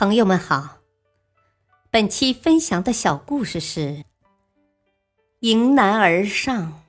[0.00, 0.78] 朋友们好，
[1.90, 4.06] 本期分享的小故事是
[5.40, 6.84] “迎难而上”。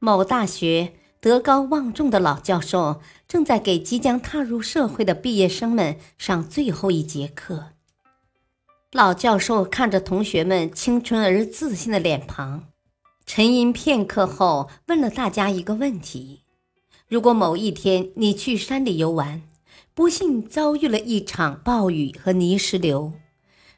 [0.00, 7.66] 某大学德高望重的老教授正在给即将踏入社会的毕业生们上最后一节课。
[8.90, 12.64] 老教授看着同学们青春而自信的脸庞，
[13.24, 16.42] 沉吟片刻后，问了大家一个问题：
[17.06, 19.40] 如果某一天你去山里游玩，
[19.94, 23.12] 不幸遭遇了一场暴雨和泥石流，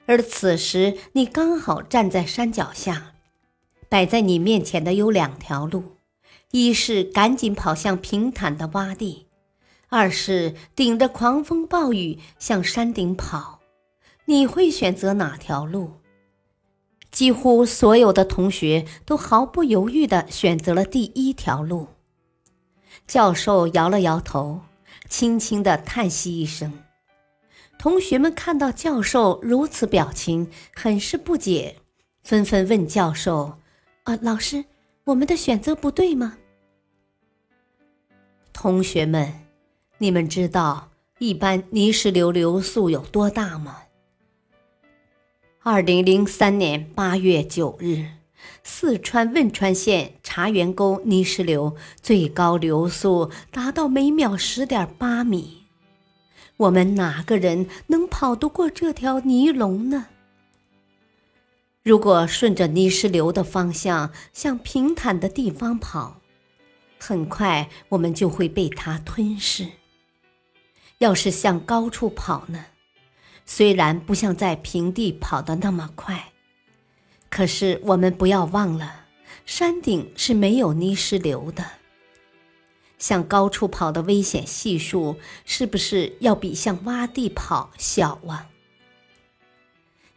[0.07, 3.13] 而此时你刚好站在山脚下，
[3.91, 5.99] 摆在你面前的有两条路：
[6.53, 9.27] 一是赶紧跑向平坦的洼地，
[9.91, 13.61] 二是顶着狂风暴雨向山顶跑。
[14.25, 16.01] 你会选择哪条路？
[17.11, 21.89] 几乎所有的同学都毫不犹豫地选择了第一条路。
[23.07, 24.63] 教授摇了摇头。
[25.09, 26.73] 轻轻的叹息一声，
[27.79, 31.77] 同学们看到教授如此表情，很是不解，
[32.23, 33.59] 纷纷问教授
[34.05, 34.65] ：“啊，老师，
[35.05, 36.39] 我们的选择不对吗？”
[38.53, 39.33] 同学们，
[39.99, 43.83] 你们知道一般泥石流流速有多大吗？
[45.63, 48.07] 二零零三年八月九日。
[48.63, 55.65] 四川汶川县茶园沟泥石流最高流速达到每秒十点八米，
[56.57, 60.07] 我们哪个人能跑得过这条泥龙呢？
[61.83, 66.21] 如果顺着泥石流的方向向平坦的地方跑，
[66.99, 69.69] 很快我们就会被它吞噬。
[70.99, 72.67] 要是向高处跑呢？
[73.45, 76.33] 虽然不像在平地跑的那么快。
[77.37, 79.05] 可是我们不要忘了，
[79.45, 81.63] 山顶是没有泥石流的。
[82.97, 88.49] 向高处跑的危险系数是不是要比向洼地跑小啊？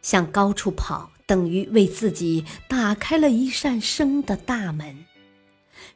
[0.00, 5.04] 向高处跑等于为自己打开了一扇生的大门，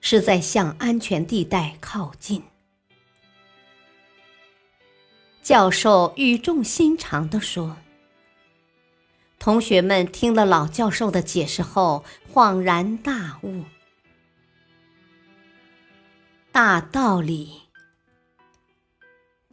[0.02, 2.42] 是在向安全地带靠近。
[5.42, 7.78] 教授语重心长地说。
[9.44, 13.65] 同学们听了老教授的解释后，恍然大悟。
[16.50, 17.65] 大道理：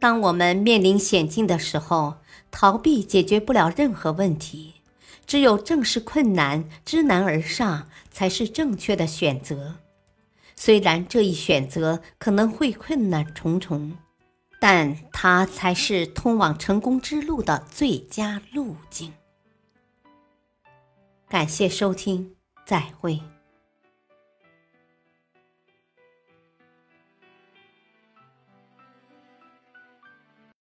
[0.00, 2.14] 当我们面临险境的时候，
[2.50, 4.76] 逃避解决不了任何问题，
[5.26, 9.74] 只有正视困难，知难而上，才是正确的选择。
[10.56, 13.98] 虽然这一选择可能会困难重重，
[14.58, 19.12] 但它才是通往成功之路的最佳路径。
[21.32, 23.18] 感谢收听，再会。